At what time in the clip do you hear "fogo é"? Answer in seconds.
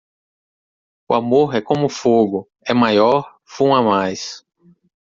1.87-2.73